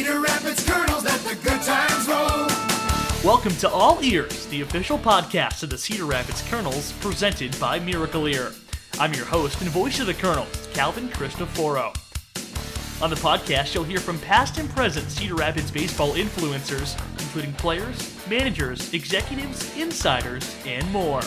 [0.00, 2.46] Cedar Rapids Kernels, let the good times roll.
[3.22, 8.26] Welcome to All Ears, the official podcast of the Cedar Rapids Kernels, presented by Miracle
[8.26, 8.52] Ear.
[8.98, 11.92] I'm your host and voice of the Kernels, Calvin Cristoforo.
[13.02, 18.26] On the podcast, you'll hear from past and present Cedar Rapids baseball influencers, including players,
[18.26, 21.20] managers, executives, insiders, and more.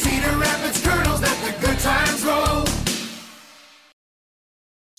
[0.00, 2.69] Cedar Rapids Kernels, let the good times roll.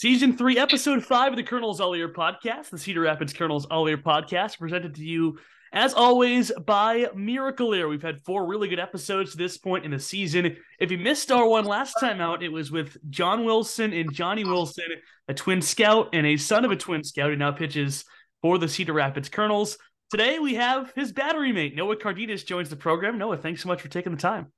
[0.01, 3.87] Season 3, Episode 5 of the Kernels All Ear podcast, the Cedar Rapids Kernels All
[3.87, 5.37] Ear podcast, presented to you,
[5.73, 7.87] as always, by Miracle Ear.
[7.87, 10.57] We've had four really good episodes to this point in the season.
[10.79, 14.43] If you missed our one last time out, it was with John Wilson and Johnny
[14.43, 14.85] Wilson,
[15.27, 18.03] a twin scout and a son of a twin scout who now pitches
[18.41, 19.77] for the Cedar Rapids Kernels.
[20.09, 23.19] Today we have his battery mate, Noah Cardenas, joins the program.
[23.19, 24.52] Noah, thanks so much for taking the time.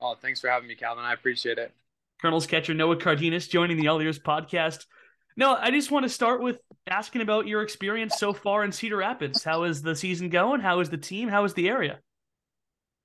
[0.00, 1.04] Oh, thanks for having me, Calvin.
[1.04, 1.72] I appreciate it.
[2.20, 4.84] Kernels catcher Noah Cardenas joining the All Ears podcast.
[5.36, 8.98] No, I just want to start with asking about your experience so far in Cedar
[8.98, 9.42] Rapids.
[9.42, 10.60] How is the season going?
[10.60, 11.28] How is the team?
[11.28, 12.00] How is the area?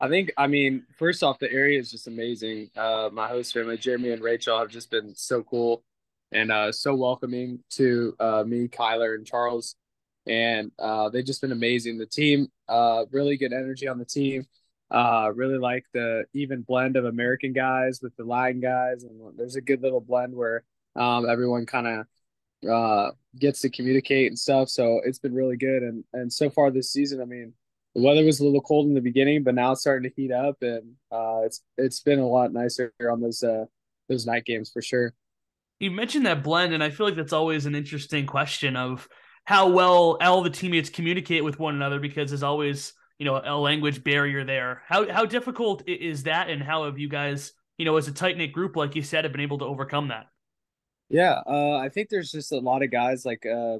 [0.01, 2.71] I think, I mean, first off, the area is just amazing.
[2.75, 5.83] Uh, my host family, Jeremy and Rachel, have just been so cool
[6.33, 9.75] and uh, so welcoming to uh, me, Kyler, and Charles.
[10.27, 11.97] And uh, they've just been amazing.
[11.97, 14.45] The team, uh, really good energy on the team.
[14.91, 19.55] Uh, really like the even blend of American guys with the Latin guys, and there's
[19.55, 20.63] a good little blend where
[20.95, 24.69] um, everyone kind of uh, gets to communicate and stuff.
[24.69, 27.53] So it's been really good, and and so far this season, I mean,
[27.95, 30.31] the weather was a little cold in the beginning, but now it's starting to heat
[30.31, 33.65] up, and uh, it's it's been a lot nicer on those uh,
[34.07, 35.13] those night games for sure.
[35.79, 39.07] You mentioned that blend, and I feel like that's always an interesting question of
[39.45, 43.57] how well all the teammates communicate with one another because there's always you know a
[43.57, 44.83] language barrier there.
[44.87, 48.37] How how difficult is that, and how have you guys you know as a tight
[48.37, 50.27] knit group like you said have been able to overcome that?
[51.09, 53.77] Yeah, uh, I think there's just a lot of guys like uh,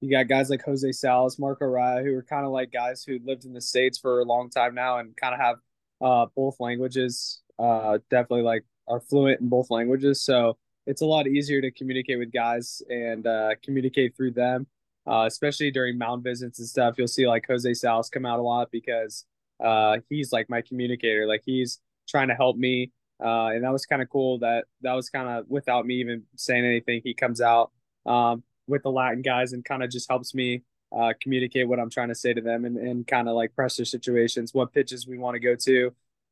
[0.00, 3.18] you got guys like Jose Salas, Marco Raya, who are kind of like guys who
[3.24, 5.56] lived in the states for a long time now and kind of have
[6.00, 7.42] uh, both languages.
[7.58, 12.18] Uh, definitely like are fluent in both languages, so it's a lot easier to communicate
[12.18, 14.66] with guys and uh, communicate through them
[15.10, 16.94] uh, especially during mound visits and stuff.
[16.96, 19.24] You'll see like Jose Salas come out a lot because
[19.62, 21.26] uh, he's like my communicator.
[21.26, 22.92] Like he's trying to help me.
[23.22, 26.22] Uh, and that was kind of cool that that was kind of without me even
[26.36, 27.00] saying anything.
[27.02, 27.72] He comes out
[28.06, 30.62] um, with the Latin guys and kind of just helps me
[30.96, 33.84] uh, communicate what I'm trying to say to them and, and kind of like pressure
[33.84, 35.86] situations, what pitches we want to go to,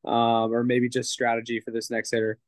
[0.09, 2.39] um, or maybe just strategy for this next hitter.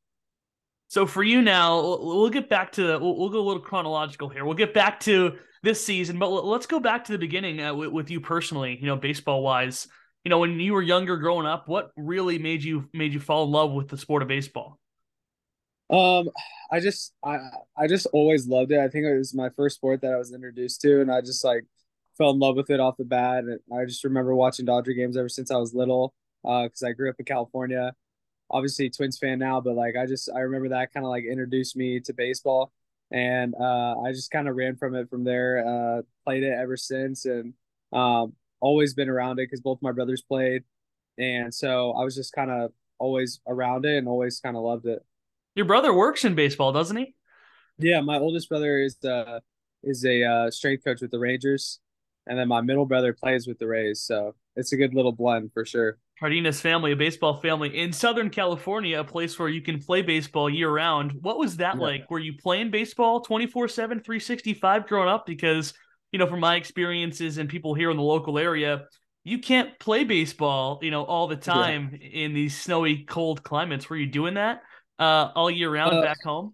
[0.88, 4.44] So for you now, we'll get back to we'll, we'll go a little chronological here.
[4.44, 7.90] We'll get back to this season, but let's go back to the beginning uh, with,
[7.90, 8.78] with, you personally.
[8.80, 9.88] You know, baseball wise,
[10.24, 13.46] you know, when you were younger, growing up, what really made you made you fall
[13.46, 14.80] in love with the sport of baseball?
[15.90, 16.30] Um,
[16.72, 17.38] I just I
[17.78, 18.80] I just always loved it.
[18.80, 21.44] I think it was my first sport that I was introduced to, and I just
[21.44, 21.66] like
[22.18, 23.44] fell in love with it off the bat.
[23.44, 26.92] And I just remember watching Dodger games ever since I was little, because uh, I
[26.94, 27.94] grew up in California
[28.52, 31.76] obviously Twins fan now, but like I just I remember that kind of like introduced
[31.76, 32.72] me to baseball,
[33.12, 35.66] and uh, I just kind of ran from it from there.
[35.68, 37.54] Uh, played it ever since, and
[37.92, 40.64] um, always been around it because both my brothers played,
[41.18, 44.86] and so I was just kind of always around it and always kind of loved
[44.86, 45.04] it.
[45.56, 47.16] Your brother works in baseball, doesn't he?
[47.78, 49.40] Yeah, my oldest brother is uh
[49.84, 51.80] is a uh, strength coach with the Rangers,
[52.28, 54.02] and then my middle brother plays with the Rays.
[54.02, 55.98] So it's a good little blend for sure.
[56.22, 60.48] Cardenas family, a baseball family in Southern California, a place where you can play baseball
[60.48, 61.14] year round.
[61.22, 61.82] What was that yeah.
[61.82, 62.12] like?
[62.12, 65.26] Were you playing baseball 24 7, 365 growing up?
[65.26, 65.74] Because,
[66.12, 68.84] you know, from my experiences and people here in the local area,
[69.24, 72.26] you can't play baseball, you know, all the time yeah.
[72.26, 73.90] in these snowy, cold climates.
[73.90, 74.62] Were you doing that
[75.00, 76.54] uh, all year round uh, back home?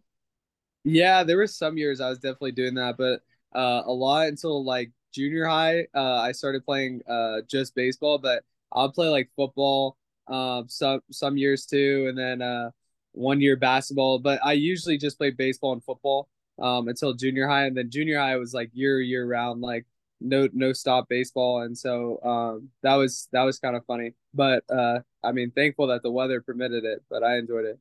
[0.85, 3.19] Yeah, there were some years I was definitely doing that, but
[3.53, 8.17] uh, a lot until like junior high, uh, I started playing uh, just baseball.
[8.17, 9.97] But I'll play like football,
[10.27, 12.71] um, some some years too, and then uh,
[13.13, 14.19] one year basketball.
[14.19, 16.27] But I usually just play baseball and football
[16.61, 19.85] um, until junior high, and then junior high was like year year round, like
[20.19, 24.13] no no stop baseball, and so um, that was that was kind of funny.
[24.33, 27.79] But uh, I mean, thankful that the weather permitted it, but I enjoyed it.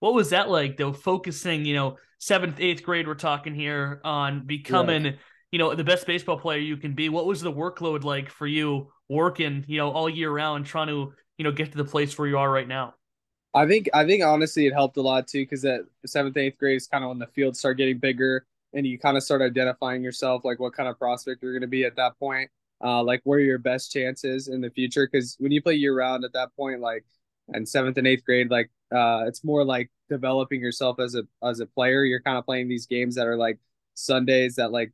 [0.00, 0.92] What was that like though?
[0.92, 5.04] Focusing, you know, seventh, eighth grade, we're talking here on becoming.
[5.04, 5.12] Yeah
[5.52, 7.08] you know the best baseball player you can be.
[7.08, 11.12] What was the workload like for you working you know all year round trying to
[11.38, 12.94] you know get to the place where you are right now?
[13.54, 16.76] I think i think honestly it helped a lot too because at seventh eighth grade
[16.76, 20.02] is kind of when the fields start getting bigger and you kind of start identifying
[20.02, 22.50] yourself like what kind of prospect you're going to be at that point
[22.82, 25.08] uh, like where your best chances in the future.
[25.10, 27.04] Because when you play year round at that point like
[27.48, 31.60] and seventh and eighth grade, like uh, it's more like developing yourself as a as
[31.60, 32.04] a player.
[32.04, 33.58] You're kind of playing these games that are like
[33.94, 34.92] Sundays that like,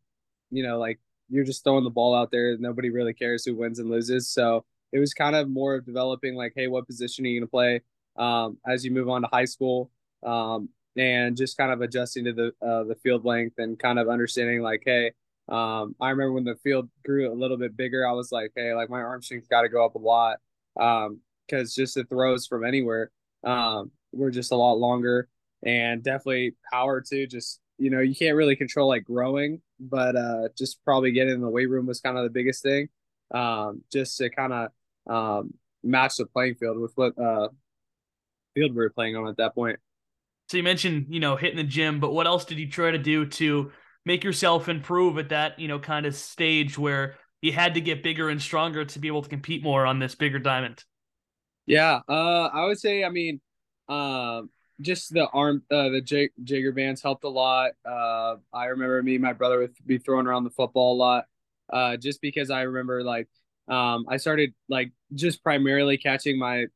[0.54, 2.56] you know, like you're just throwing the ball out there.
[2.58, 4.28] Nobody really cares who wins and loses.
[4.28, 7.46] So it was kind of more of developing like, hey, what position are you going
[7.46, 7.80] to play
[8.16, 9.90] um, as you move on to high school,
[10.22, 14.08] um, and just kind of adjusting to the uh, the field length and kind of
[14.08, 15.10] understanding like, hey,
[15.48, 18.74] um, I remember when the field grew a little bit bigger, I was like, hey,
[18.74, 20.38] like my arm strength got to go up a lot
[20.74, 23.10] because um, just the throws from anywhere
[23.42, 25.28] um, were just a lot longer
[25.64, 27.26] and definitely power too.
[27.26, 31.40] Just you know, you can't really control like growing, but uh, just probably getting in
[31.40, 32.88] the weight room was kind of the biggest thing,
[33.32, 34.68] um, just to kind of
[35.08, 37.48] um, match the playing field with what uh,
[38.54, 39.78] field we were playing on at that point.
[40.48, 42.98] So you mentioned, you know, hitting the gym, but what else did you try to
[42.98, 43.72] do to
[44.04, 48.02] make yourself improve at that, you know, kind of stage where you had to get
[48.02, 50.84] bigger and stronger to be able to compete more on this bigger diamond?
[51.66, 53.40] Yeah, uh, I would say, I mean,
[53.88, 54.42] uh,
[54.80, 57.72] just the arm, uh, the J- Jaeger bands helped a lot.
[57.84, 61.24] Uh, I remember me and my brother would be throwing around the football a lot,
[61.72, 63.28] uh, just because I remember like
[63.68, 66.66] um, I started like just primarily catching my,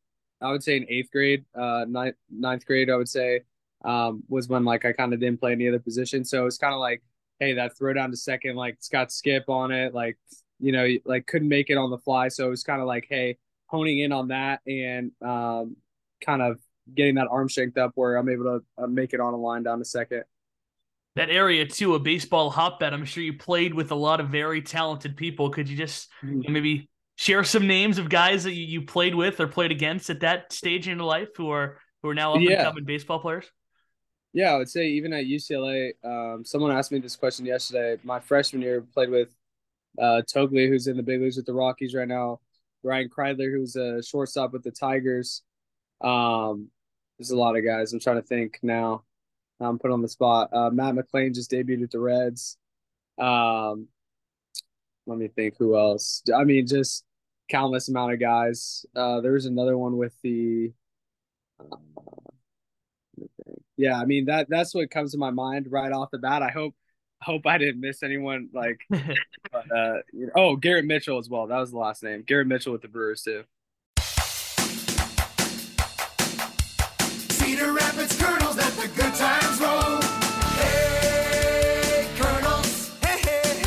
[0.40, 3.42] I would say in eighth grade, uh, ninth, ninth grade, I would say,
[3.84, 6.24] um, was when like I kind of didn't play any other position.
[6.24, 7.02] So it's kind of like
[7.40, 10.18] hey, that throw down to second, like it's got skip on it, like
[10.60, 12.28] you know, like couldn't make it on the fly.
[12.28, 15.76] So it was kind of like, hey, honing in on that and um,
[16.20, 16.58] kind of
[16.94, 19.62] getting that arm strength up where I'm able to uh, make it on a line
[19.62, 20.24] down to second.
[21.16, 22.92] That area too, a baseball hotbed.
[22.92, 25.50] I'm sure you played with a lot of very talented people.
[25.50, 26.52] Could you just mm-hmm.
[26.52, 30.20] maybe share some names of guys that you, you played with or played against at
[30.20, 32.52] that stage in your life who are who are now up yeah.
[32.52, 33.50] and coming baseball players?
[34.32, 38.00] Yeah, I would say even at UCLA, um, someone asked me this question yesterday.
[38.04, 39.34] My freshman year, played with
[39.98, 42.40] uh, Toglia, who's in the big leagues with the Rockies right now.
[42.82, 45.42] Ryan Kreidler, who's a shortstop with the Tigers.
[46.00, 46.70] Um,
[47.18, 47.92] there's a lot of guys.
[47.92, 49.04] I'm trying to think now.
[49.60, 50.50] I'm put on the spot.
[50.52, 52.56] Uh, Matt McLain just debuted with the Reds.
[53.18, 53.88] Um,
[55.06, 56.22] let me think who else.
[56.34, 57.04] I mean, just
[57.48, 58.86] countless amount of guys.
[58.94, 60.72] Uh, there was another one with the.
[61.60, 61.76] Uh,
[63.76, 66.42] yeah, I mean that that's what comes to my mind right off the bat.
[66.42, 66.74] I hope
[67.20, 69.98] hope I didn't miss anyone like but, uh,
[70.36, 71.46] oh Garrett Mitchell as well.
[71.46, 72.22] That was the last name.
[72.26, 73.44] Garrett Mitchell with the Brewers too.
[78.78, 80.00] The good times roll.
[80.54, 82.96] Hey, Kernels.
[83.00, 83.58] Hey, hey,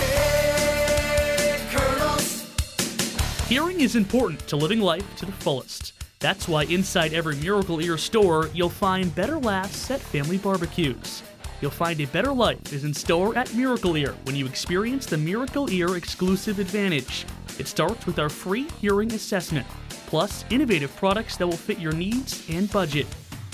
[1.49, 3.49] hey, Kernels.
[3.49, 5.91] Hearing is important to living life to the fullest.
[6.19, 11.23] That's why inside every Miracle Ear store, you'll find better laughs at family barbecues.
[11.59, 15.17] You'll find a better life is in store at Miracle Ear when you experience the
[15.17, 17.25] Miracle Ear exclusive advantage.
[17.59, 19.67] It starts with our free hearing assessment,
[20.07, 23.07] plus innovative products that will fit your needs and budget.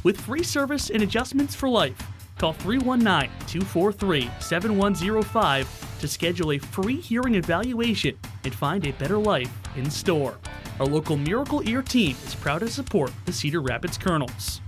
[0.08, 2.02] With free service and adjustments for life,
[2.38, 9.52] call 319 243 7105 to schedule a free hearing evaluation and find a better life
[9.76, 10.38] in store.
[10.80, 14.62] Our local Miracle Ear team is proud to support the Cedar Rapids Kernels.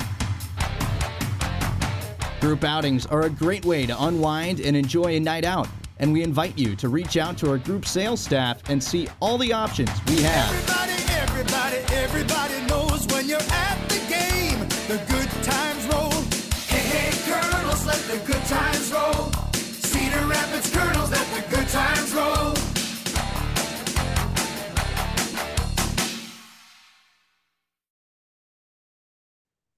[2.41, 5.69] Group outings are a great way to unwind and enjoy a night out,
[6.00, 9.38] and we invite you to reach out to our group sales staff and see all
[9.38, 10.53] the options we have.
[10.53, 12.39] Everybody, everybody, everybody
[14.89, 16.09] the good times roll.
[16.65, 19.31] Hey, hey, Kernels, let the good times roll.
[19.53, 22.55] Cedar Rapids Kernels, let the good times roll.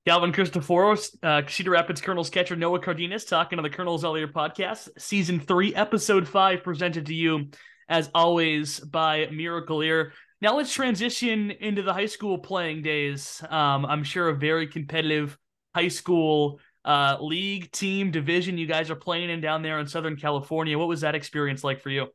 [0.08, 4.30] Calvin Cristoforos, uh, Cedar Rapids Kernels catcher Noah Cardenas talking to the Kernels All Ear
[4.30, 7.50] podcast, season three, episode five, presented to you
[7.90, 10.14] as always by Miracle Ear.
[10.42, 13.44] Now let's transition into the high school playing days.
[13.50, 15.38] Um, I'm sure a very competitive
[15.76, 20.16] high school uh, league team division you guys are playing in down there in Southern
[20.16, 20.78] California.
[20.78, 22.08] What was that experience like for you?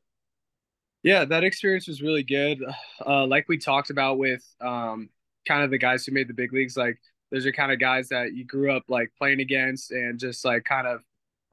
[1.05, 2.59] Yeah, that experience was really good.
[3.05, 5.09] Uh, like we talked about with um,
[5.47, 6.99] kind of the guys who made the big leagues, like
[7.31, 10.65] those are kind of guys that you grew up like playing against and just like
[10.65, 11.01] kind of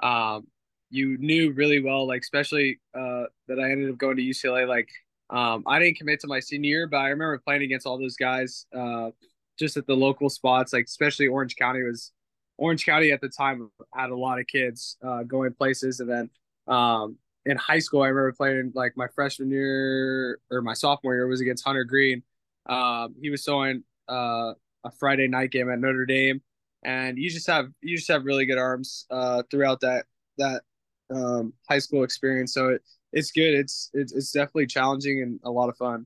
[0.02, 0.48] um,
[0.90, 4.68] you knew really well, like especially uh, that I ended up going to UCLA.
[4.68, 4.90] Like
[5.34, 8.16] um, I didn't commit to my senior year, but I remember playing against all those
[8.16, 9.10] guys uh,
[9.58, 12.12] just at the local spots, like especially Orange County was
[12.58, 16.30] Orange County at the time had a lot of kids uh, going places, and then
[16.68, 21.28] um, in high school I remember playing like my freshman year or my sophomore year
[21.28, 22.22] was against Hunter Greene.
[22.68, 26.44] Um, he was throwing uh, a Friday night game at Notre Dame,
[26.86, 30.06] and you just have you just have really good arms uh, throughout that
[30.38, 30.62] that
[31.10, 32.54] um, high school experience.
[32.54, 32.84] So it,
[33.14, 33.54] it's good.
[33.54, 36.06] It's, it's it's definitely challenging and a lot of fun.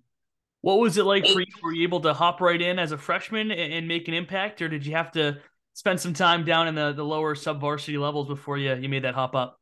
[0.62, 1.48] What was it like for you?
[1.64, 4.62] Were you able to hop right in as a freshman and, and make an impact,
[4.62, 5.40] or did you have to
[5.74, 9.04] spend some time down in the, the lower sub varsity levels before you you made
[9.04, 9.60] that hop up?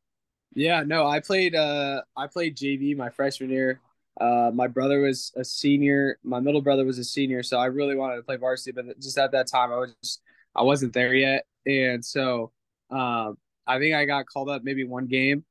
[0.53, 3.81] Yeah, no, I played uh I played JV my freshman year.
[4.19, 7.95] Uh my brother was a senior, my middle brother was a senior, so I really
[7.95, 10.21] wanted to play varsity, but just at that time I was just
[10.55, 11.45] I wasn't there yet.
[11.65, 12.51] And so
[12.89, 13.37] um
[13.67, 15.43] I think I got called up maybe one game.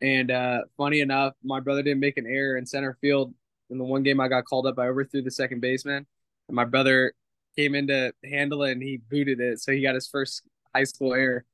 [0.00, 3.34] And uh funny enough, my brother didn't make an error in center field.
[3.70, 6.06] In the one game I got called up, I overthrew the second baseman.
[6.48, 7.14] And my brother
[7.56, 9.60] came in to handle it and he booted it.
[9.60, 10.42] So he got his first
[10.74, 11.44] high school error.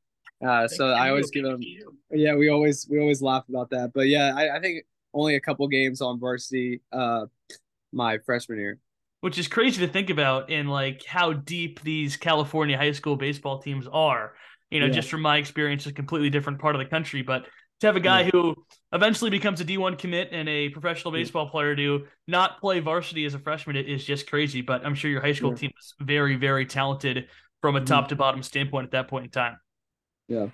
[0.45, 1.63] Uh, so I always give him,
[2.11, 3.93] yeah, we always we always laugh about that.
[3.95, 4.85] But yeah, I, I think
[5.15, 7.27] only a couple games on varsity uh,
[7.93, 8.79] my freshman year,
[9.21, 13.61] which is crazy to think about in like how deep these California high school baseball
[13.61, 14.35] teams are.
[14.71, 14.93] You know, yeah.
[14.93, 17.47] just from my experience, a completely different part of the country, but
[17.83, 18.31] to have a guy yeah.
[18.31, 18.55] who
[18.93, 23.35] eventually becomes a D1 commit and a professional baseball player to not play varsity as
[23.35, 24.62] a freshman is just crazy.
[24.62, 25.57] But I'm sure your high school yeah.
[25.57, 27.27] team is very, very talented
[27.61, 27.87] from a mm-hmm.
[27.87, 29.59] top to bottom standpoint at that point in time.
[30.29, 30.47] Yeah.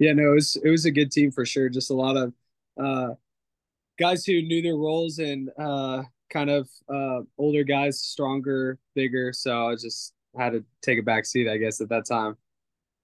[0.00, 1.68] Yeah, no, it was it was a good team for sure.
[1.68, 2.34] Just a lot of
[2.82, 3.14] uh
[3.96, 9.32] guys who knew their roles and uh kind of uh older guys, stronger, bigger.
[9.32, 12.36] So I just had to take a back seat, I guess, at that time.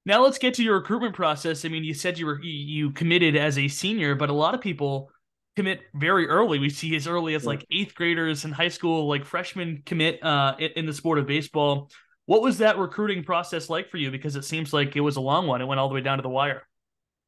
[0.08, 1.66] Now let's get to your recruitment process.
[1.66, 4.62] I mean, you said you were you committed as a senior, but a lot of
[4.62, 5.10] people
[5.54, 6.58] commit very early.
[6.58, 10.56] We see as early as like eighth graders in high school, like freshmen commit uh,
[10.58, 11.90] in the sport of baseball.
[12.24, 14.10] What was that recruiting process like for you?
[14.10, 15.60] Because it seems like it was a long one.
[15.60, 16.66] It went all the way down to the wire.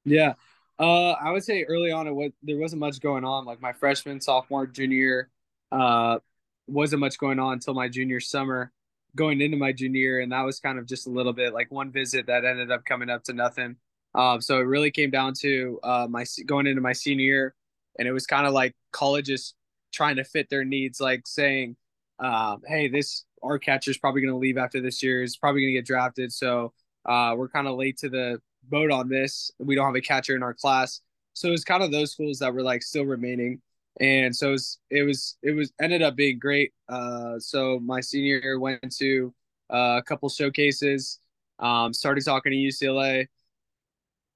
[0.06, 0.32] Yeah,
[0.78, 3.44] uh, I would say early on, it was there wasn't much going on.
[3.44, 5.28] Like my freshman, sophomore, junior,
[5.70, 6.18] uh,
[6.66, 8.72] wasn't much going on until my junior summer
[9.16, 11.70] going into my junior year, and that was kind of just a little bit like
[11.70, 13.76] one visit that ended up coming up to nothing.
[14.14, 17.54] Um, so it really came down to uh, my going into my senior year,
[17.98, 19.54] and it was kind of like colleges
[19.92, 21.76] trying to fit their needs, like saying,
[22.18, 25.22] um, "Hey, this our catcher is probably going to leave after this year.
[25.22, 26.72] Is probably going to get drafted, so
[27.06, 29.50] uh, we're kind of late to the boat on this.
[29.58, 31.00] We don't have a catcher in our class."
[31.32, 33.62] So it was kind of those schools that were like still remaining
[34.00, 36.72] and so it was it was it was ended up being great.
[36.88, 39.32] Uh, so my senior year went to
[39.72, 41.18] uh, a couple showcases.
[41.58, 43.28] Um, started talking to UCLA.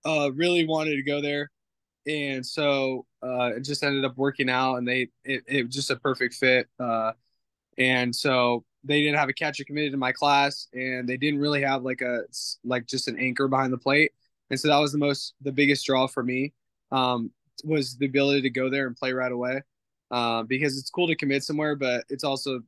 [0.04, 1.50] Uh, really wanted to go there,
[2.06, 5.90] and so uh, it just ended up working out, and they it, it was just
[5.90, 6.68] a perfect fit.
[6.78, 7.12] Uh,
[7.78, 11.62] and so they didn't have a catcher committed in my class, and they didn't really
[11.62, 12.24] have like a
[12.64, 14.12] like just an anchor behind the plate,
[14.50, 16.52] and so that was the most the biggest draw for me.
[16.92, 17.30] Um,
[17.62, 19.62] was the ability to go there and play right away.
[20.10, 22.60] Uh, because it's cool to commit somewhere, but it's also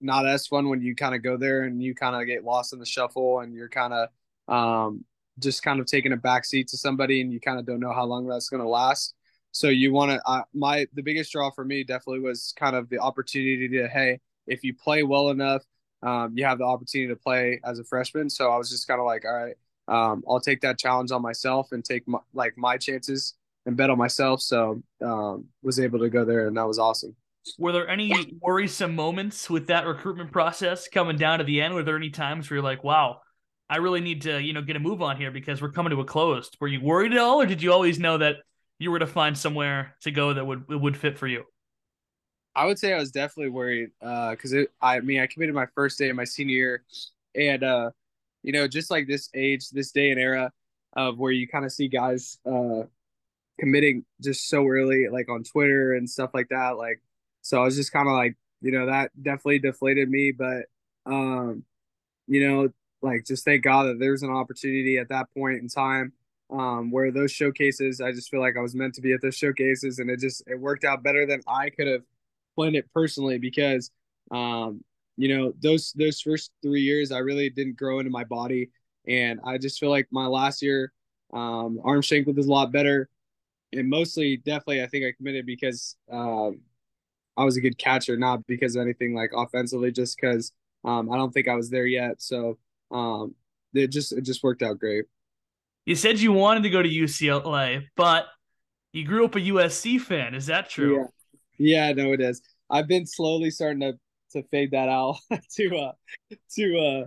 [0.00, 2.72] not as fun when you kind of go there and you kind of get lost
[2.72, 4.08] in the shuffle and you're kind of
[4.48, 5.04] um,
[5.38, 8.04] just kind of taking a backseat to somebody and you kind of don't know how
[8.04, 9.14] long that's going to last.
[9.52, 12.88] So you want to, uh, my, the biggest draw for me definitely was kind of
[12.88, 15.64] the opportunity to, hey, if you play well enough,
[16.02, 18.30] um, you have the opportunity to play as a freshman.
[18.30, 19.56] So I was just kind of like, all right,
[19.88, 23.34] um, I'll take that challenge on myself and take my, like my chances
[23.66, 24.40] and bet on myself.
[24.40, 27.14] So um, was able to go there, and that was awesome.
[27.58, 31.74] Were there any worrisome moments with that recruitment process coming down to the end?
[31.74, 33.20] Were there any times where you're like, "Wow,
[33.68, 36.00] I really need to, you know, get a move on here because we're coming to
[36.00, 36.50] a close"?
[36.60, 38.36] Were you worried at all, or did you always know that
[38.78, 41.44] you were to find somewhere to go that would would fit for you?
[42.54, 45.66] I would say I was definitely worried uh, because uh, I mean I committed my
[45.74, 46.84] first day of my senior year,
[47.34, 47.90] and uh,
[48.42, 50.50] you know just like this age, this day and era
[50.94, 52.82] of where you kind of see guys uh,
[53.58, 56.76] committing just so early, like on Twitter and stuff like that.
[56.76, 57.00] Like,
[57.42, 60.32] so I was just kind of like, you know, that definitely deflated me.
[60.32, 60.66] But,
[61.06, 61.64] um,
[62.26, 62.68] you know,
[63.02, 66.12] like just thank God that there's an opportunity at that point in time
[66.50, 69.36] um, where those showcases, I just feel like I was meant to be at those
[69.36, 72.02] showcases, and it just it worked out better than I could have
[72.54, 73.90] planned it personally because,
[74.30, 74.82] um,
[75.16, 78.70] you know, those those first three years I really didn't grow into my body,
[79.06, 80.92] and I just feel like my last year,
[81.32, 83.08] um, arm strength was a lot better
[83.72, 86.60] and mostly definitely I think I committed because um,
[87.36, 90.52] I was a good catcher, not because of anything like offensively, just because
[90.84, 92.22] um, I don't think I was there yet.
[92.22, 92.58] So
[92.90, 93.34] um,
[93.74, 95.04] it just it just worked out great.
[95.84, 98.26] You said you wanted to go to UCLA, but
[98.92, 100.34] you grew up a USC fan.
[100.34, 101.06] Is that true?
[101.58, 102.42] Yeah, yeah, no, it is.
[102.70, 103.98] I've been slowly starting to
[104.32, 105.16] to fade that out
[105.56, 105.92] to uh
[106.56, 107.06] to uh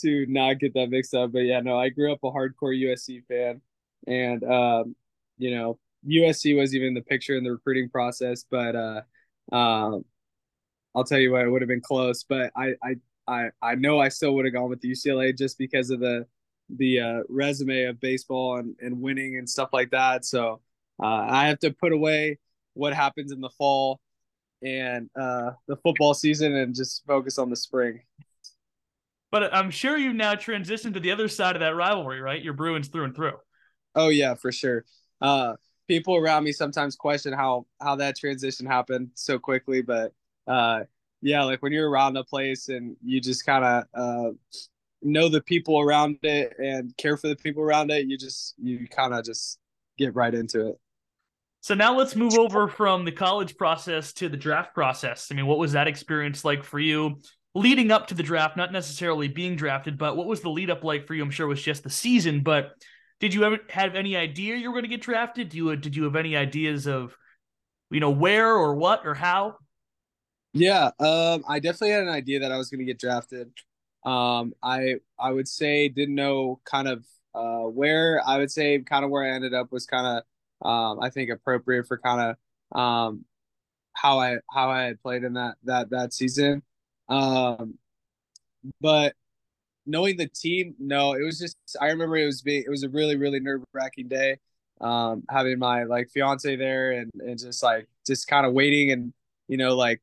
[0.00, 1.32] to not get that mixed up.
[1.32, 3.60] But yeah, no, I grew up a hardcore USC fan,
[4.06, 4.96] and um,
[5.38, 9.00] you know, USC was even in the picture in the recruiting process, but uh,
[9.52, 10.04] um,
[10.94, 12.24] I'll tell you what, it would have been close.
[12.24, 12.96] But I, I,
[13.26, 16.26] I, I know I still would have gone with UCLA just because of the
[16.70, 20.24] the uh, resume of baseball and, and winning and stuff like that.
[20.24, 20.60] So
[21.02, 22.38] uh, I have to put away
[22.72, 24.00] what happens in the fall
[24.62, 28.00] and uh, the football season and just focus on the spring.
[29.30, 32.42] But I'm sure you've now transitioned to the other side of that rivalry, right?
[32.42, 33.34] You're Bruins through and through.
[33.94, 34.84] Oh yeah, for sure.
[35.20, 35.54] Uh,
[35.88, 40.12] people around me sometimes question how how that transition happened so quickly, but
[40.46, 40.80] uh,
[41.22, 44.30] yeah, like when you're around the place and you just kind of uh,
[45.02, 48.86] know the people around it and care for the people around it, you just you
[48.88, 49.58] kind of just
[49.96, 50.78] get right into it.
[51.60, 55.28] So now let's move over from the college process to the draft process.
[55.30, 57.20] I mean, what was that experience like for you
[57.54, 58.58] leading up to the draft?
[58.58, 61.22] Not necessarily being drafted, but what was the lead up like for you?
[61.22, 62.72] I'm sure it was just the season, but
[63.20, 65.50] did you ever have any idea you were going to get drafted?
[65.50, 67.16] Do you did you have any ideas of,
[67.90, 69.56] you know, where or what or how?
[70.52, 73.50] Yeah, um, I definitely had an idea that I was going to get drafted.
[74.04, 77.04] Um, I I would say didn't know kind of
[77.34, 78.22] uh, where.
[78.26, 81.30] I would say kind of where I ended up was kind of um, I think
[81.30, 82.36] appropriate for kind
[82.72, 83.24] of um,
[83.94, 86.62] how I how I had played in that that that season.
[87.08, 87.78] Um,
[88.80, 89.14] but
[89.86, 92.88] knowing the team, no, it was just I remember it was being it was a
[92.88, 94.38] really really nerve wracking day.
[94.80, 99.12] Um, having my like fiance there and and just like just kind of waiting and
[99.48, 100.00] you know like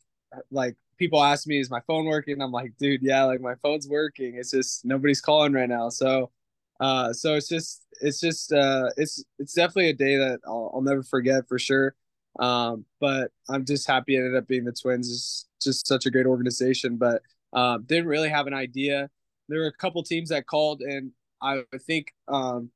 [0.50, 2.42] like people ask me is my phone working?
[2.42, 4.36] I'm like dude yeah like my phone's working.
[4.36, 5.90] It's just nobody's calling right now.
[5.90, 6.32] So
[6.80, 10.82] uh so it's just it's just uh it's it's definitely a day that i'll, I'll
[10.82, 11.96] never forget for sure.
[12.40, 15.12] Um but i'm just happy it ended up being the twins.
[15.12, 17.22] It's just such a great organization but
[17.54, 19.10] um didn't really have an idea
[19.52, 22.70] there were a couple teams that called and i think um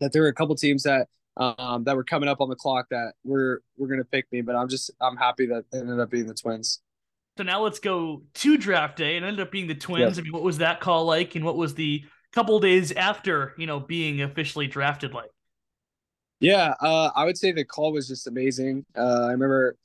[0.00, 2.86] that there were a couple teams that um, that were coming up on the clock
[2.90, 4.40] that were were gonna pick me.
[4.40, 6.80] But I'm just I'm happy that it ended up being the Twins.
[7.36, 9.16] So now let's go to draft day.
[9.16, 10.16] It ended up being the Twins.
[10.16, 10.18] Yep.
[10.18, 13.66] I mean, what was that call like, and what was the couple days after you
[13.66, 15.30] know being officially drafted like?
[16.40, 18.84] Yeah, uh, I would say the call was just amazing.
[18.96, 19.76] Uh, I remember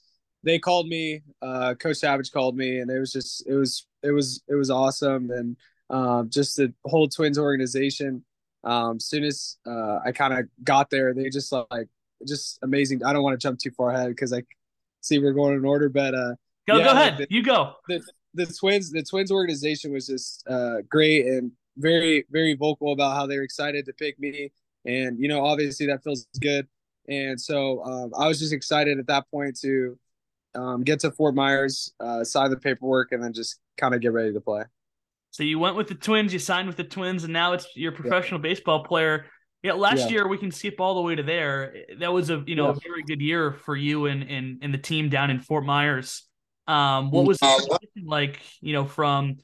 [0.43, 4.11] they called me, uh, Coach Savage called me, and it was just it was it
[4.11, 5.57] was it was awesome, and
[5.89, 8.23] um, just the whole Twins organization
[8.63, 11.87] um, soon as uh, I kind of got there, they just like
[12.25, 13.03] just amazing.
[13.03, 14.43] I don't want to jump too far ahead because I
[15.01, 16.35] see we're going in order, but uh,
[16.67, 17.73] go yeah, go ahead, the, you go.
[17.87, 18.01] The,
[18.33, 23.25] the twins, the twins organization was just uh, great and very very vocal about how
[23.25, 24.51] they were excited to pick me,
[24.85, 26.67] and you know obviously that feels good,
[27.09, 29.97] and so um, I was just excited at that point to
[30.55, 34.13] um, get to Fort Myers, uh, sign the paperwork, and then just kind of get
[34.13, 34.63] ready to play.
[35.31, 37.91] So you went with the Twins, you signed with the Twins, and now it's your
[37.91, 38.49] professional yeah.
[38.49, 39.25] baseball player.
[39.63, 40.09] Yeah, last yeah.
[40.09, 41.73] year we can skip all the way to there.
[41.99, 42.77] That was a you know yeah.
[42.77, 46.23] a very good year for you and and and the team down in Fort Myers.
[46.67, 47.59] Um, what was uh,
[48.03, 48.41] like?
[48.61, 49.37] You know, from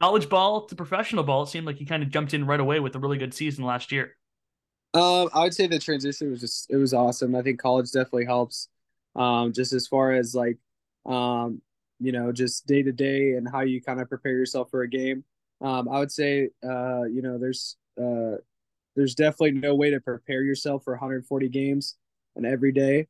[0.00, 2.80] college ball to professional ball, it seemed like you kind of jumped in right away
[2.80, 4.16] with a really good season last year.
[4.94, 7.34] Um, I would say the transition was just it was awesome.
[7.34, 8.68] I think college definitely helps.
[9.16, 10.58] Um, just as far as like,
[11.06, 11.62] um,
[12.00, 14.88] you know, just day to day and how you kind of prepare yourself for a
[14.88, 15.24] game.
[15.60, 18.36] Um, I would say, uh, you know, there's uh,
[18.96, 21.96] there's definitely no way to prepare yourself for 140 games
[22.36, 23.06] and every day.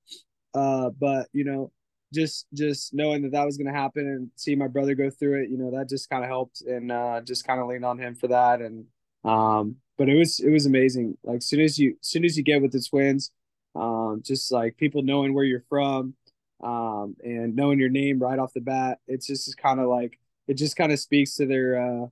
[0.54, 1.72] Uh, but you know,
[2.12, 5.42] just just knowing that that was going to happen and see my brother go through
[5.42, 7.98] it, you know, that just kind of helped and uh, just kind of leaned on
[7.98, 8.60] him for that.
[8.60, 8.86] And
[9.24, 11.18] um, but it was it was amazing.
[11.24, 13.32] Like soon as you soon as you get with the twins,
[13.74, 16.14] um, just like people knowing where you're from,
[16.62, 20.54] um, and knowing your name right off the bat, it's just kind of like it
[20.54, 22.06] just kind of speaks to their uh,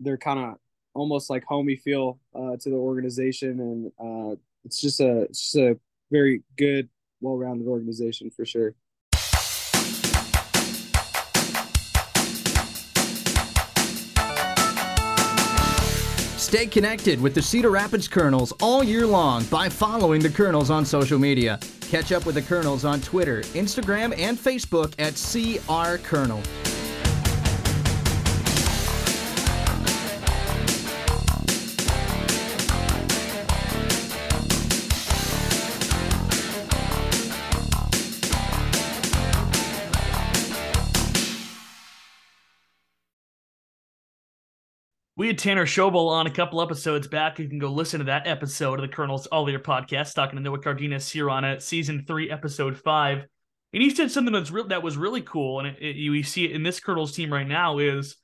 [0.00, 0.56] they're kind of
[0.94, 5.56] almost like homey feel uh, to the organization, and uh, it's just a it's just
[5.56, 5.78] a
[6.10, 6.88] very good,
[7.20, 8.74] well-rounded organization for sure.
[16.56, 20.86] Stay connected with the Cedar Rapids Kernels all year long by following the Kernels on
[20.86, 21.60] social media.
[21.82, 26.40] Catch up with the Kernels on Twitter, Instagram, and Facebook at CR Kernel.
[45.26, 47.40] We had Tanner Schobel on a couple episodes back.
[47.40, 50.40] You can go listen to that episode of the Kernel's All Year podcast, talking to
[50.40, 53.26] Noah Cardenas here on it, season three, episode five.
[53.72, 56.44] And he said something that's real that was really cool, and it, it, you see
[56.44, 58.18] it in this Kernel's team right now is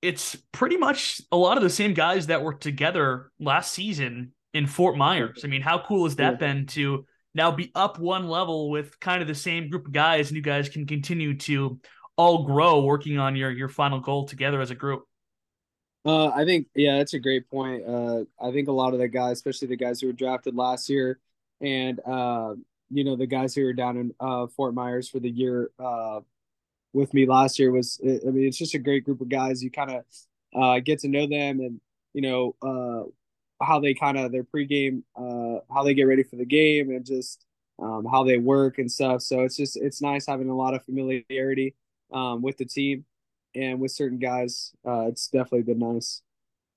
[0.00, 4.68] it's pretty much a lot of the same guys that were together last season in
[4.68, 5.40] Fort Myers.
[5.42, 9.20] I mean, how cool has that been to now be up one level with kind
[9.20, 11.80] of the same group of guys, and you guys can continue to
[12.16, 15.06] all grow working on your your final goal together as a group.
[16.06, 17.84] Uh, I think yeah, that's a great point.
[17.84, 20.88] Uh, I think a lot of the guys, especially the guys who were drafted last
[20.88, 21.18] year,
[21.60, 22.54] and uh,
[22.90, 26.20] you know the guys who were down in uh, Fort Myers for the year uh,
[26.92, 29.64] with me last year was I mean it's just a great group of guys.
[29.64, 30.04] You kind of
[30.54, 31.80] uh, get to know them and
[32.14, 36.36] you know uh, how they kind of their pregame, uh, how they get ready for
[36.36, 37.44] the game, and just
[37.82, 39.22] um, how they work and stuff.
[39.22, 41.74] So it's just it's nice having a lot of familiarity
[42.12, 43.04] um, with the team
[43.56, 44.72] and with certain guys.
[44.86, 46.22] Uh, it's definitely been nice.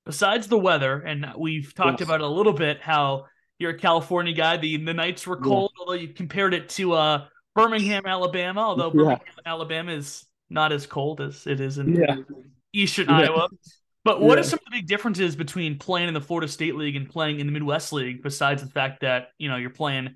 [0.05, 2.07] Besides the weather, and we've talked yes.
[2.07, 3.25] about a little bit how
[3.59, 4.57] you're a California guy.
[4.57, 5.81] The the nights were cold, yeah.
[5.81, 8.61] although you compared it to uh, Birmingham, Alabama.
[8.61, 9.51] Although Birmingham, yeah.
[9.51, 12.15] Alabama is not as cold as it is in yeah.
[12.73, 13.49] Eastern Iowa.
[14.05, 16.95] But what are some of the big differences between playing in the Florida State League
[16.95, 20.15] and playing in the Midwest League, besides the fact that you know you're playing,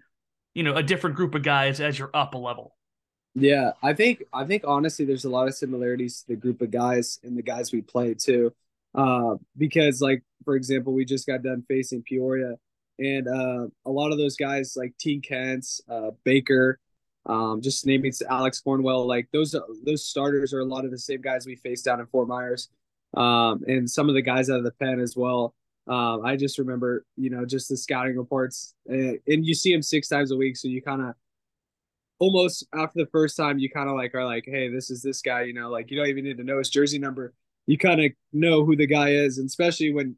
[0.55, 2.72] you know, a different group of guys as you're up a level?
[3.35, 6.69] Yeah, I think I think honestly, there's a lot of similarities to the group of
[6.71, 8.53] guys and the guys we play too,
[8.93, 12.55] uh, because like for example, we just got done facing Peoria,
[12.99, 15.19] and uh, a lot of those guys like T.
[15.19, 16.79] Kents, uh, Baker,
[17.25, 21.21] um, just naming Alex Cornwell, like those those starters are a lot of the same
[21.21, 22.69] guys we faced down in Fort Myers
[23.15, 25.55] um, and some of the guys out of the pen as well.
[25.87, 29.81] Um, I just remember, you know, just the scouting reports, and, and you see them
[29.81, 31.15] six times a week, so you kind of
[32.23, 35.21] almost after the first time, you kind of like are like, hey, this is this
[35.21, 37.33] guy, you know, like you don't even need to know his jersey number.
[37.67, 40.15] You kind of know who the guy is, and especially when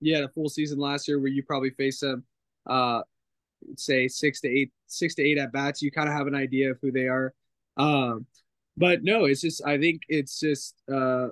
[0.00, 2.22] you had a full season last year where you probably faced him,
[2.68, 3.02] uh,
[3.76, 5.82] say six to eight, six to eight at bats.
[5.82, 7.34] You kind of have an idea of who they are.
[7.76, 8.26] Um,
[8.76, 11.28] but no, it's just I think it's just uh,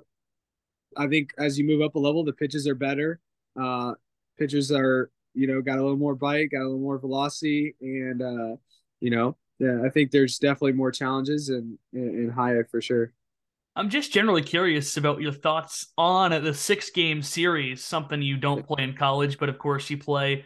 [0.97, 3.21] I think as you move up a level, the pitches are better.
[3.57, 3.93] Uh,
[4.37, 8.21] pitches are, you know, got a little more bite, got a little more velocity, and
[8.21, 8.55] uh,
[8.99, 13.13] you know, yeah, I think there's definitely more challenges in in, in High-A for sure.
[13.75, 18.65] I'm just generally curious about your thoughts on the six game series, something you don't
[18.65, 20.45] play in college, but of course you play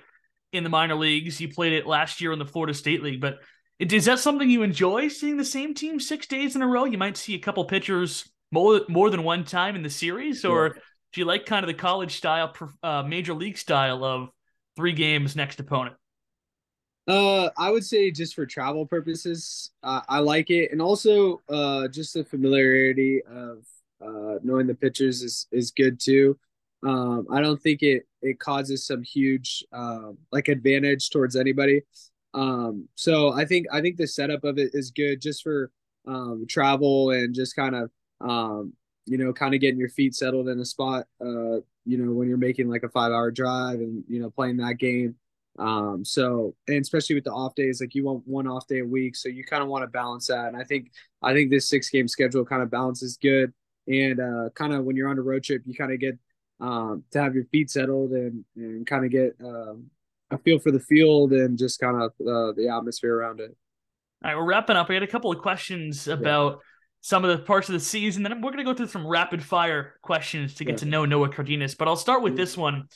[0.52, 1.40] in the minor leagues.
[1.40, 3.40] You played it last year in the Florida State League, but
[3.80, 6.84] is that something you enjoy seeing the same team six days in a row?
[6.84, 10.68] You might see a couple pitchers more more than one time in the series, or
[10.68, 10.82] yeah.
[11.14, 14.30] do you like kind of the college style, uh, major league style of
[14.76, 15.96] three games next opponent?
[17.08, 21.88] Uh, I would say just for travel purposes, uh, I like it, and also uh,
[21.88, 23.66] just the familiarity of
[24.02, 26.38] uh, knowing the pitchers is is good too.
[26.84, 31.82] Um, I don't think it it causes some huge um, like advantage towards anybody.
[32.34, 35.72] Um, so I think I think the setup of it is good just for
[36.08, 38.74] um, travel and just kind of um,
[39.06, 42.28] you know, kind of getting your feet settled in a spot, uh, you know, when
[42.28, 45.16] you're making like a five hour drive and, you know, playing that game.
[45.60, 48.86] Um, so, and especially with the off days, like you want one off day a
[48.86, 49.16] week.
[49.16, 50.48] So you kind of want to balance that.
[50.48, 53.54] And I think, I think this six game schedule kind of balances good.
[53.88, 56.18] And, uh, kind of when you're on a road trip, you kind of get,
[56.60, 59.88] um, to have your feet settled and, and kind of get, um,
[60.32, 63.56] a feel for the field and just kind of, uh, the atmosphere around it.
[64.24, 64.90] All right, we're wrapping up.
[64.90, 66.58] I had a couple of questions about yeah
[67.04, 68.22] some of the parts of the season.
[68.22, 70.78] Then we're going to go through some rapid fire questions to get yeah.
[70.78, 71.74] to know Noah Cardenas.
[71.74, 72.90] But I'll start with this one.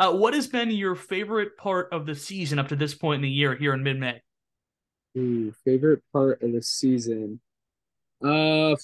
[0.00, 3.22] Uh, what has been your favorite part of the season up to this point in
[3.22, 4.22] the year here in mid May?
[5.62, 7.38] favorite part of the season.
[8.24, 8.76] Uh,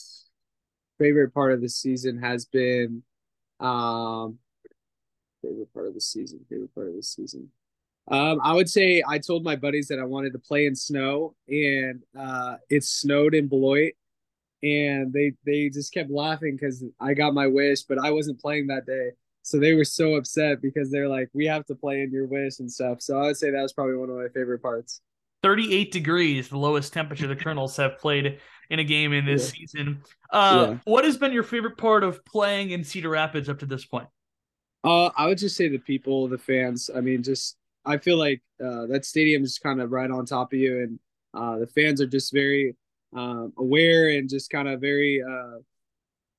[0.98, 3.02] favorite part of the season has been,
[3.60, 4.38] um,
[5.40, 6.40] favorite part of the season.
[6.50, 7.50] Favorite part of the season.
[8.08, 11.34] Um, I would say I told my buddies that I wanted to play in snow,
[11.48, 13.94] and uh, it snowed in Beloit
[14.62, 18.66] and they they just kept laughing because I got my wish, but I wasn't playing
[18.66, 19.12] that day.
[19.46, 22.58] So they were so upset because they're like, "We have to play in your wish
[22.58, 25.00] and stuff." So I would say that was probably one of my favorite parts.
[25.44, 29.60] 38 degrees, the lowest temperature the Kernels have played in a game in this yeah.
[29.60, 30.02] season.
[30.32, 30.78] Uh, yeah.
[30.82, 34.08] What has been your favorite part of playing in Cedar Rapids up to this point?
[34.82, 36.90] Uh, I would just say the people, the fans.
[36.92, 40.52] I mean, just I feel like uh, that stadium is kind of right on top
[40.52, 40.98] of you, and
[41.34, 42.74] uh, the fans are just very
[43.16, 45.22] um, aware and just kind of very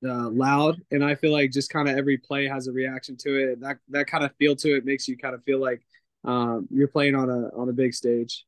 [0.03, 0.81] uh, loud.
[0.91, 3.61] And I feel like just kind of every play has a reaction to it.
[3.61, 5.81] That that kind of feel to it makes you kind of feel like
[6.23, 8.45] um, you're playing on a on a big stage.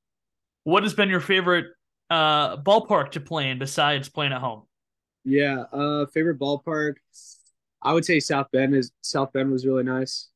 [0.63, 1.67] What has been your favorite
[2.09, 4.63] uh, ballpark to play in besides playing at home?
[5.23, 6.95] Yeah, uh, favorite ballpark.
[7.81, 10.27] I would say South Bend is South Bend was really nice.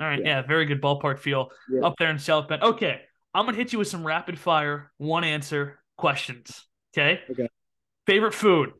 [0.00, 1.80] All right, yeah, yeah very good ballpark feel yeah.
[1.80, 2.62] up there in South Bend.
[2.62, 3.00] Okay,
[3.34, 6.64] I'm gonna hit you with some rapid fire, one answer questions.
[6.94, 7.20] Okay.
[7.30, 7.48] Okay.
[8.06, 8.72] Favorite food?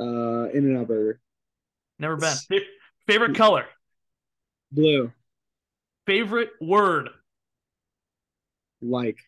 [0.00, 1.20] Uh, In and Out Burger.
[1.98, 2.36] Never been.
[3.06, 3.66] Favorite color?
[4.70, 5.12] Blue.
[6.06, 7.08] Favorite word?
[8.80, 9.18] Like.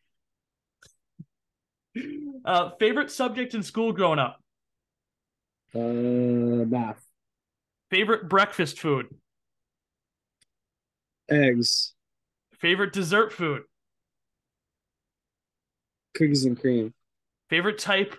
[2.44, 4.40] Uh, favorite subject in school growing up?
[5.74, 7.04] Uh, math.
[7.90, 9.06] Favorite breakfast food?
[11.28, 11.94] Eggs.
[12.60, 13.62] Favorite dessert food?
[16.14, 16.94] Cookies and cream.
[17.48, 18.14] Favorite type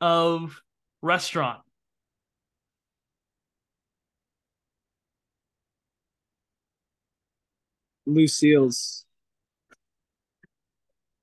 [0.00, 0.60] of
[1.00, 1.60] restaurant?
[8.06, 9.04] Lucille's.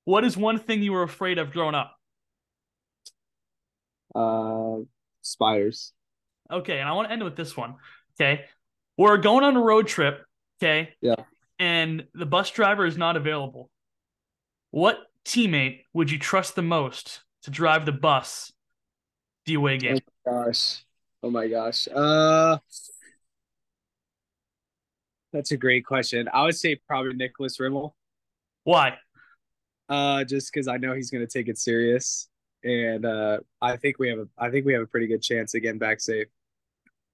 [0.04, 1.96] What is one thing you were afraid of growing up?
[4.14, 4.84] Uh,
[5.22, 5.92] spiders.
[6.50, 7.76] Okay, and I want to end with this one.
[8.20, 8.44] Okay.
[8.96, 10.24] We're going on a road trip.
[10.60, 10.90] Okay.
[11.00, 11.14] Yeah.
[11.58, 13.70] And the bus driver is not available.
[14.70, 18.52] What teammate would you trust the most to drive the bus
[19.46, 19.98] the away game?
[20.26, 20.84] Oh my gosh.
[21.22, 21.88] Oh my gosh.
[21.88, 22.58] Uh
[25.32, 26.28] that's a great question.
[26.32, 27.94] I would say probably Nicholas Rimmel.
[28.64, 28.98] Why?
[29.88, 32.28] Uh just because I know he's gonna take it serious.
[32.64, 35.54] And uh I think we have a I think we have a pretty good chance
[35.54, 36.28] of getting back safe.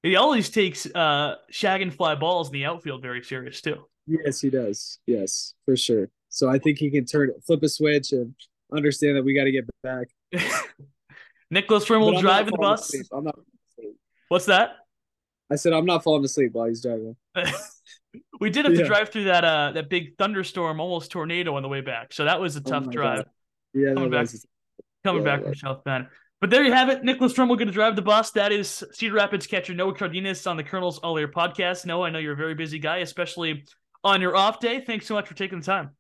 [0.03, 3.85] He always takes uh shag and fly balls in the outfield very serious too.
[4.07, 4.99] Yes, he does.
[5.07, 6.09] Yes, for sure.
[6.29, 8.35] So I think he can turn flip a switch and
[8.73, 10.09] understand that we got to get back.
[11.51, 12.89] Nicholas Rimmel driving the bus.
[12.89, 13.07] asleep.
[13.13, 13.39] I'm not.
[14.29, 14.77] What's that?
[15.51, 17.17] I said I'm not falling asleep while he's driving.
[18.41, 21.69] we did have to drive through that uh that big thunderstorm, almost tornado on the
[21.69, 22.13] way back.
[22.13, 23.27] So that was a Oh tough my drive God.
[23.75, 24.21] Yeah, Coming back.
[24.23, 24.47] was-
[25.05, 25.59] coming Yeah, back from right.
[25.59, 26.07] South Bend.
[26.41, 27.03] But there you have it.
[27.03, 28.31] Nicholas Trumbull going to drive the bus.
[28.33, 31.85] That is Cedar Rapids catcher Noah Cardenas on the Kernel's All Air podcast.
[31.85, 33.65] Noah, I know you're a very busy guy, especially
[34.05, 34.81] on your off day.
[34.81, 35.91] Thanks so much for taking the time.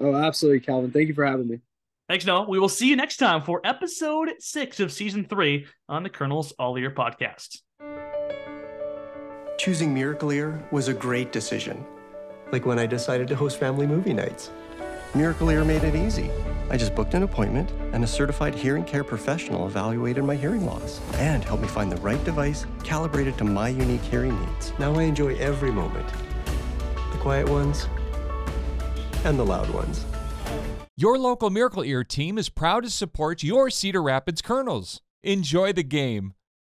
[0.00, 0.90] Oh, absolutely, Calvin.
[0.92, 1.60] Thank you for having me.
[2.08, 2.48] Thanks, Noah.
[2.48, 6.52] We will see you next time for episode six of season three on the Kernel's
[6.52, 7.58] All Ear podcast.
[9.56, 11.84] Choosing Miracle Ear was a great decision.
[12.52, 14.50] Like when I decided to host family movie nights.
[15.14, 16.30] Miracle Ear made it easy.
[16.68, 21.00] I just booked an appointment, and a certified hearing care professional evaluated my hearing loss
[21.14, 24.72] and helped me find the right device calibrated to my unique hearing needs.
[24.78, 26.06] Now I enjoy every moment
[27.12, 27.88] the quiet ones
[29.24, 30.04] and the loud ones.
[30.96, 35.00] Your local Miracle Ear team is proud to support your Cedar Rapids Kernels.
[35.22, 36.35] Enjoy the game.